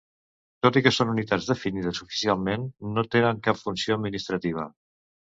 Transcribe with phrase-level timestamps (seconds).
[0.65, 2.67] Tot i que són unitats definides oficialment,
[2.97, 4.71] no tenen cap funció administrativa.